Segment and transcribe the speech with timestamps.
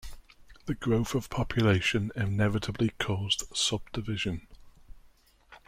[0.65, 4.47] The growth of population inevitably caused subdivision.